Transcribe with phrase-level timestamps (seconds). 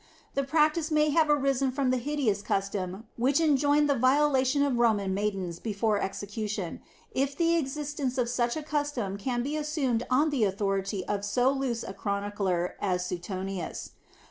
[0.33, 5.13] The practice may have arisen from the hideous custom which enjoined the violation of Roman
[5.13, 6.81] maidens before execution,
[7.11, 11.51] if the existence of such a custom can be assumed on the authority of so
[11.51, 13.91] loose a chronicler as Suetonius.